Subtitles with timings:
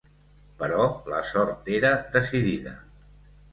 [0.61, 2.77] Però la sort era decidida.